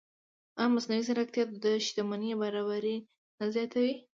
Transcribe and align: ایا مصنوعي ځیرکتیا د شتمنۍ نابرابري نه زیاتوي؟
ایا 0.59 0.73
مصنوعي 0.75 1.01
ځیرکتیا 1.07 1.43
د 1.65 1.65
شتمنۍ 1.85 2.29
نابرابري 2.33 2.95
نه 3.37 3.45
زیاتوي؟ 3.53 3.93